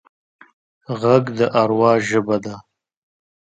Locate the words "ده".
2.43-2.55